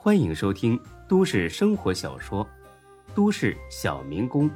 [0.00, 2.44] 欢迎收听都市生活小说
[3.16, 4.48] 《都市小民工》，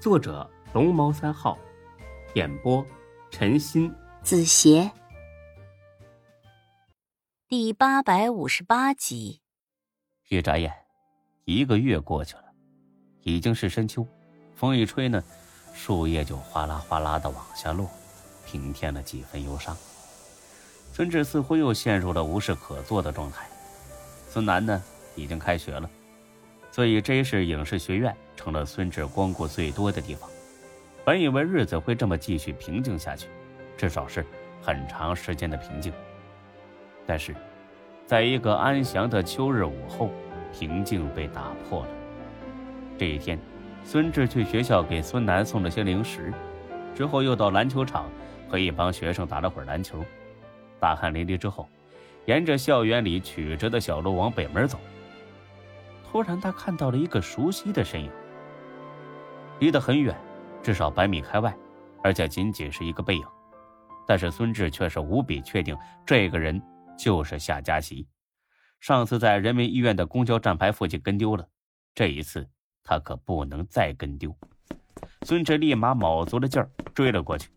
[0.00, 1.56] 作者龙猫三号，
[2.34, 2.84] 演播
[3.30, 4.90] 陈鑫、子邪，
[7.46, 9.40] 第八百五十八集。
[10.28, 10.74] 一眨眼，
[11.44, 12.46] 一个月过去了，
[13.22, 14.04] 已经是深秋，
[14.56, 15.22] 风一吹呢，
[15.72, 17.88] 树叶就哗啦哗啦的往下落，
[18.44, 19.76] 平添了几分忧伤。
[20.92, 23.48] 孙志似乎又陷入了无事可做的状态。
[24.32, 24.80] 孙楠呢，
[25.16, 25.90] 已经开学了，
[26.70, 30.30] 所以 J 市影视学院成了孙志光顾最多的地方。
[31.04, 33.26] 本以为日子会这么继续平静下去，
[33.76, 34.24] 至少是
[34.62, 35.92] 很长时间的平静。
[37.04, 37.34] 但是，
[38.06, 40.10] 在一个安详的秋日午后，
[40.52, 41.88] 平静被打破了。
[42.96, 43.36] 这一天，
[43.82, 46.32] 孙志去学校给孙楠送了些零食，
[46.94, 48.08] 之后又到篮球场
[48.48, 50.04] 和一帮学生打了会儿篮球。
[50.78, 51.68] 大汗淋漓之后，
[52.30, 54.78] 沿着校园里曲折的小路往北门走。
[56.04, 58.08] 突然，他看到了一个熟悉的身影，
[59.58, 60.16] 离得很远，
[60.62, 61.52] 至少百米开外，
[62.04, 63.24] 而且仅仅是一个背影。
[64.06, 66.62] 但是孙志却是无比确定，这个人
[66.96, 68.06] 就是夏佳琪。
[68.78, 71.44] 上次在人民医院的公交站牌附近跟丢了，
[71.96, 72.48] 这一次
[72.84, 74.32] 他可不能再跟丢。
[75.22, 77.50] 孙志立马卯足了劲儿追了过去。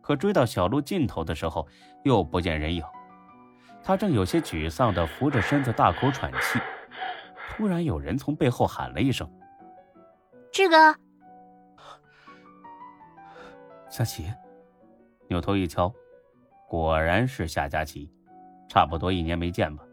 [0.00, 1.66] 可追到小路尽头的时候，
[2.04, 2.84] 又不见人影。
[3.84, 6.58] 他正有些沮丧的扶着身子，大口喘气。
[7.50, 9.30] 突然，有人从背后喊了一声
[10.50, 10.96] ：“志哥！”
[13.90, 14.32] 夏琪
[15.28, 15.92] 扭头一瞧，
[16.66, 18.10] 果然是夏佳琪。
[18.66, 19.84] 差不多一年没见吧，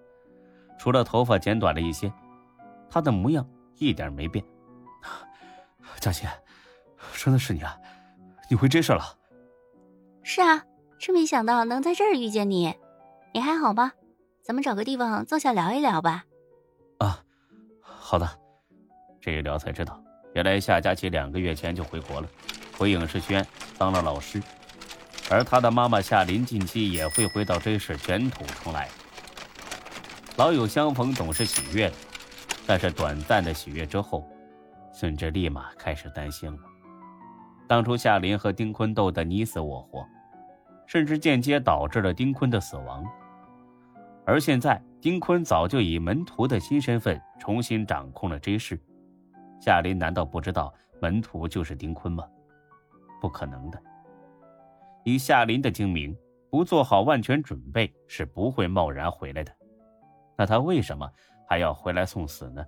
[0.79, 2.11] 除了头发剪短了一些，
[2.89, 4.43] 他的模样一点没变。
[5.99, 6.25] 佳琪，
[7.13, 7.77] 真的是你啊！
[8.49, 9.03] 你回这事了？
[10.23, 10.63] 是啊，
[10.97, 12.73] 真没想到能在这儿遇见你，
[13.33, 13.91] 你还好吗？
[14.43, 16.25] 咱们找个地方坐下聊一聊吧。
[16.97, 17.23] 啊，
[17.79, 18.27] 好的。
[19.21, 22.27] 这一聊才知道，原来夏佳琪两个月前就回国了，
[22.77, 23.45] 回影视圈
[23.77, 24.41] 当了老师，
[25.29, 28.89] 而他的妈妈夏琳近期也会回到这市卷土重来。
[30.37, 31.95] 老友相逢总是喜悦的，
[32.65, 34.27] 但是短暂的喜悦之后，
[34.91, 36.57] 孙志立马开始担心了。
[37.67, 40.03] 当初夏琳和丁坤斗得你死我活，
[40.87, 43.05] 甚至间接导致了丁坤的死亡。
[44.25, 48.79] 而现在，丁坤早就以门徒的新身份重新掌控了这事，
[49.59, 52.23] 夏琳难道不知道门徒就是丁坤吗？
[53.19, 53.81] 不可能的。
[55.03, 56.15] 以夏琳的精明，
[56.49, 59.51] 不做好万全准备是不会贸然回来的。
[60.37, 61.09] 那他为什么
[61.47, 62.63] 还要回来送死呢？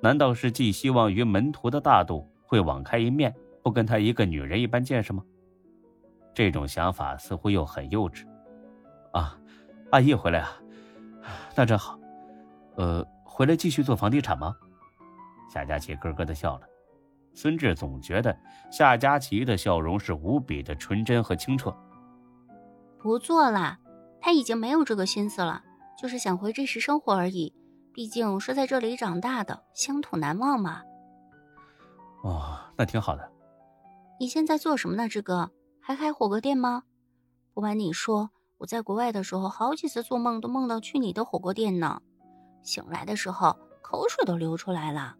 [0.00, 3.34] 难道是寄希望于门徒的大度会网开一面？
[3.62, 5.22] 不跟他一个女人一般见识吗？
[6.34, 8.26] 这种想法似乎又很幼稚。
[9.12, 9.38] 啊，
[9.90, 10.50] 阿义回来啊，
[11.56, 11.98] 那真好。
[12.76, 14.54] 呃，回来继续做房地产吗？
[15.50, 16.66] 夏佳琪咯咯的笑了。
[17.34, 18.36] 孙志总觉得
[18.70, 21.74] 夏佳琪的笑容是无比的纯真和清澈。
[22.98, 23.78] 不做了，
[24.20, 25.62] 他已经没有这个心思了，
[25.98, 27.54] 就是想回这时生活而已。
[27.92, 30.82] 毕竟是在这里长大的，乡土难忘嘛。
[32.22, 33.30] 哦，那挺好的。
[34.18, 35.50] 你现在做什么呢，志哥？
[35.80, 36.84] 还开火锅店吗？
[37.52, 38.30] 不瞒你说，
[38.62, 42.00] 我在国外的时候，好几次做梦都梦到去你的火锅店呢。
[42.62, 45.16] 醒来的时候，口水都流出来了。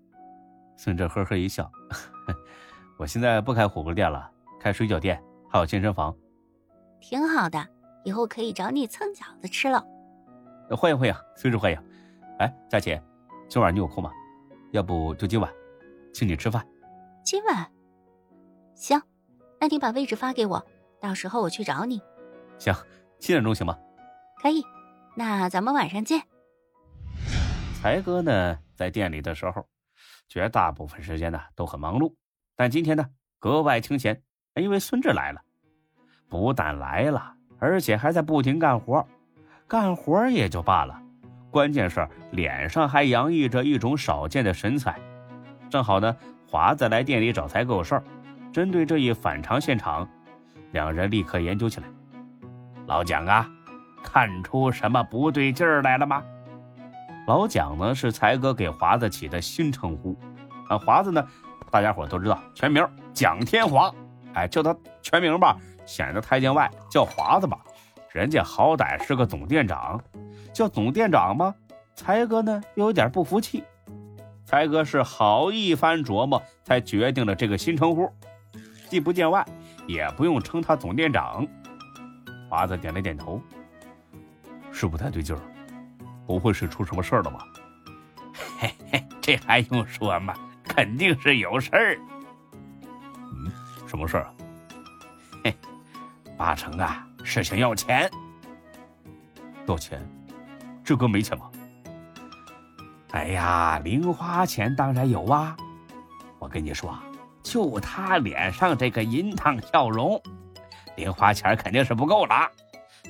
[0.76, 1.68] 孙哲呵呵一笑，
[2.96, 4.30] 我现在不开火锅店了，
[4.60, 5.20] 开水饺店，
[5.50, 6.16] 还有健身房。
[7.00, 7.66] 挺好的，
[8.04, 9.84] 以后可以找你蹭饺子吃了。
[10.76, 11.78] 欢迎欢迎，随时欢迎。
[12.38, 12.96] 哎，佳琪，
[13.48, 14.12] 今晚你有空吗？
[14.70, 15.52] 要不就今晚，
[16.14, 16.64] 请你吃饭。
[17.24, 17.68] 今晚。
[18.76, 19.02] 行，
[19.60, 20.64] 那你把位置发给我，
[21.00, 22.00] 到时候我去找你。
[22.56, 22.72] 行，
[23.22, 23.78] 七点钟行吗？
[24.42, 24.64] 可以，
[25.14, 26.20] 那咱们晚上见。
[27.80, 29.64] 才哥呢，在店里的时候，
[30.28, 32.16] 绝大部分时间呢都很忙碌，
[32.56, 33.06] 但今天呢
[33.38, 34.20] 格外清闲，
[34.56, 35.40] 因为孙志来了。
[36.28, 39.06] 不但来了，而且还在不停干活。
[39.68, 41.00] 干活也就罢了，
[41.48, 44.98] 关键是脸上还洋溢着一种少见的神采。
[45.70, 46.16] 正好呢，
[46.48, 48.04] 华子来店里找才哥有事儿。
[48.52, 50.10] 针对这一反常现场，
[50.72, 51.86] 两人立刻研究起来。
[52.86, 53.48] 老蒋啊，
[54.02, 56.22] 看出什么不对劲儿来了吗？
[57.26, 60.18] 老蒋呢是才哥给华子起的新称呼，
[60.68, 61.24] 啊，华子呢，
[61.70, 63.92] 大家伙都知道，全名蒋天华。
[64.34, 65.56] 哎，叫他全名吧，
[65.86, 67.58] 显得太见外叫华子吧。
[68.10, 70.00] 人家好歹是个总店长，
[70.52, 71.54] 叫总店长吗？
[71.94, 73.62] 才哥呢又有点不服气。
[74.44, 78.10] 才哥是好一番琢磨，才决定了这个新称呼。
[78.88, 79.46] 既不见外，
[79.86, 81.46] 也不用称他总店长。
[82.52, 83.40] 华子点了点头，
[84.70, 85.40] 是不太对劲儿，
[86.26, 87.46] 不会是出什么事儿了吧？
[88.60, 90.34] 嘿嘿，这还用说吗？
[90.62, 91.98] 肯定是有事儿。
[92.82, 93.50] 嗯，
[93.86, 94.34] 什么事儿啊？
[95.42, 95.56] 嘿，
[96.36, 98.10] 八成啊是想要钱。
[99.66, 100.06] 要钱？
[100.84, 101.50] 这哥没钱吗？
[103.12, 105.56] 哎呀，零花钱当然有啊！
[106.38, 106.94] 我跟你说，
[107.42, 110.22] 就他脸上这个银堂笑容，
[110.96, 112.50] 零花钱肯定是不够了。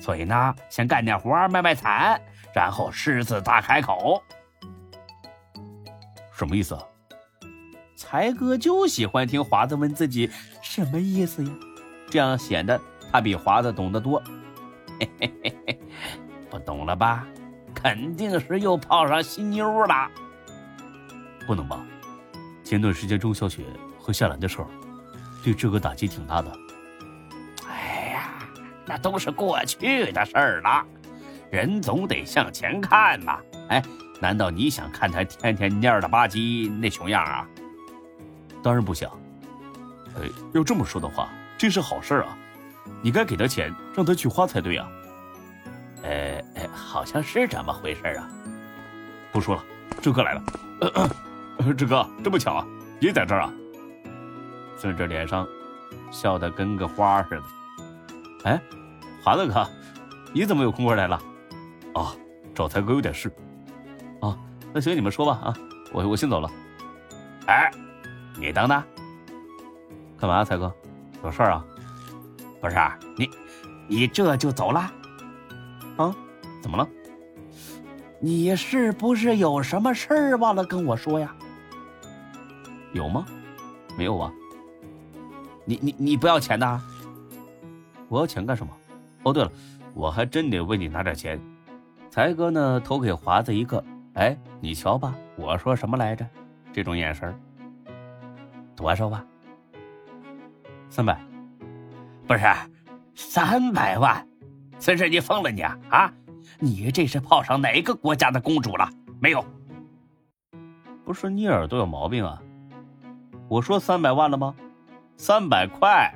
[0.01, 2.19] 所以呢，先干点活卖卖惨，
[2.53, 4.21] 然后狮子大开口。
[6.31, 6.83] 什么意思啊？
[7.95, 10.29] 才哥就喜欢听华子问自己
[10.61, 11.51] 什么意思呀，
[12.09, 12.79] 这样显得
[13.11, 14.21] 他比华子懂得多。
[14.99, 15.79] 嘿嘿嘿嘿，
[16.49, 17.25] 不懂了吧？
[17.73, 20.09] 肯定是又泡上新妞了。
[21.45, 21.85] 不能吧？
[22.63, 23.63] 前段时间钟小雪
[23.99, 24.67] 和夏兰的事儿，
[25.43, 26.51] 对这个打击挺大的。
[28.85, 30.85] 那都是过去的事儿了，
[31.49, 33.39] 人总得向前看嘛。
[33.69, 33.81] 哎，
[34.19, 37.47] 难道你想看他天天蔫了吧唧那熊样啊？
[38.61, 39.09] 当然不想。
[40.15, 42.37] 哎，要这么说的话，这是好事啊！
[43.01, 44.87] 你该给他钱，让他去花才对啊。
[46.03, 46.41] 呃，
[46.73, 48.29] 好像是这么回事啊。
[49.31, 49.63] 不说了，
[50.01, 50.43] 志哥来了。
[51.77, 52.67] 志哥，这么巧啊，
[52.99, 53.53] 也在这儿啊。
[54.77, 55.47] 孙志脸上
[56.11, 57.43] 笑得跟个花似的。
[58.43, 58.61] 哎，
[59.23, 59.67] 华子哥，
[60.33, 61.21] 你怎么有空过来了？
[61.93, 62.15] 啊，
[62.53, 63.31] 找才哥有点事。
[64.21, 64.37] 啊，
[64.73, 65.39] 那行，你们说吧。
[65.43, 65.53] 啊，
[65.91, 66.49] 我我先走了。
[67.47, 67.71] 哎。
[68.35, 68.83] 你等等，
[70.17, 70.73] 干嘛，才哥？
[71.23, 71.63] 有事儿啊？
[72.59, 72.75] 不是
[73.15, 73.29] 你，
[73.87, 74.91] 你这就走了？
[75.97, 76.15] 啊？
[76.59, 76.89] 怎么了？
[78.19, 81.31] 你是不是有什么事儿忘了跟我说呀？
[82.91, 83.23] 有吗？
[83.95, 84.33] 没有啊。
[85.63, 86.81] 你你你不要钱的？
[88.13, 88.71] 我要钱干什么？
[89.23, 89.51] 哦，对了，
[89.95, 91.41] 我还真得为你拿点钱。
[92.11, 93.83] 才哥呢，投给华子一个，
[94.13, 96.23] 哎，你瞧吧，我说什么来着？
[96.71, 97.35] 这种眼神。
[98.75, 99.25] 多少万？
[100.91, 101.19] 三百，
[102.27, 102.45] 不是
[103.15, 104.27] 三百万？
[104.77, 105.75] 孙志，你疯了你啊！
[105.89, 106.13] 啊，
[106.59, 108.87] 你这是泡上哪个国家的公主了？
[109.19, 109.43] 没有？
[111.03, 112.39] 不是你耳朵有毛病啊？
[113.47, 114.53] 我说三百万了吗？
[115.17, 116.13] 三百块。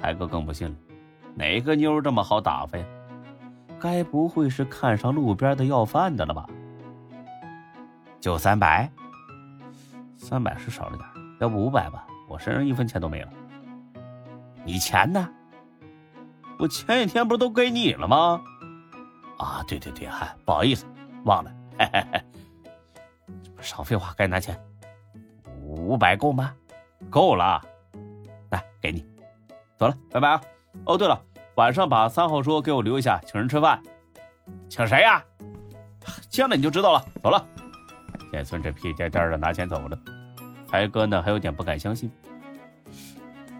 [0.00, 0.74] 才哥更不信了，
[1.34, 2.84] 哪个妞这么好打发呀？
[3.78, 6.46] 该不会是看上路边的要饭的了吧？
[8.20, 8.90] 就三百？
[10.16, 11.08] 三百是少了点，
[11.40, 12.06] 要不五百吧？
[12.28, 13.28] 我身上一分钱都没了。
[14.64, 15.28] 你钱呢？
[16.58, 18.40] 我前几天不是都给你了吗？
[19.38, 20.84] 啊，对对对，嗨，不好意思，
[21.24, 21.50] 忘了。
[21.78, 22.22] 嘿嘿嘿，
[23.60, 24.58] 少废话，该拿钱。
[25.62, 26.54] 五百够吗？
[27.08, 27.62] 够了，
[28.50, 29.09] 来给你。
[29.80, 30.40] 走了，拜拜啊！
[30.84, 31.18] 哦，对了，
[31.54, 33.82] 晚上把三号桌给我留一下，请人吃饭。
[34.68, 35.24] 请谁呀？
[36.28, 37.02] 见了你就知道了。
[37.22, 37.42] 走了。
[38.30, 39.98] 见孙志屁颠颠的拿钱走了。
[40.68, 42.12] 才哥呢，还有点不敢相信。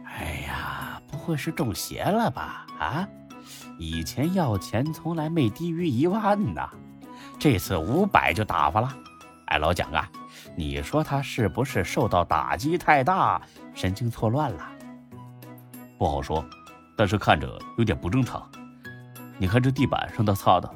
[0.04, 2.66] 哎呀，不会是中邪了吧？
[2.78, 3.08] 啊，
[3.78, 6.68] 以前要钱从来没低于一万呐，
[7.38, 8.94] 这次五百就打发了。
[9.46, 10.06] 哎，老蒋啊，
[10.54, 13.40] 你说他是不是受到打击太大，
[13.74, 14.72] 神经错乱了？
[16.00, 16.42] 不好说，
[16.96, 18.50] 但是看着有点不正常。
[19.36, 20.74] 你看这地板上他擦的，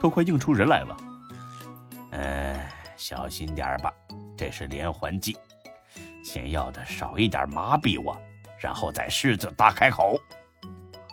[0.00, 0.96] 都快映出人来了。
[2.12, 2.58] 嗯，
[2.96, 3.92] 小心点吧，
[4.34, 5.36] 这是连环计。
[6.24, 8.16] 先要的少一点麻痹我，
[8.58, 10.18] 然后再狮子大开口。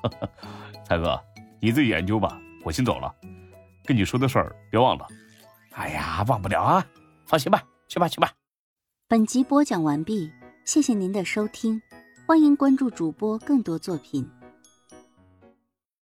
[0.88, 1.22] 蔡哥，
[1.60, 3.14] 你自己研究吧，我先走了。
[3.84, 5.06] 跟你说的事儿别忘了。
[5.72, 6.86] 哎呀，忘不了啊，
[7.26, 8.32] 放心吧，去吧去吧。
[9.10, 10.32] 本集播讲完毕，
[10.64, 11.82] 谢谢您的收听，
[12.30, 14.24] 欢迎关注主播更多作品。